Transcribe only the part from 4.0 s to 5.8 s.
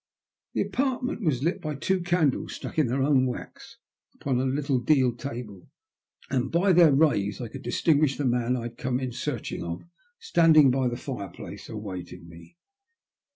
upon a little deal table,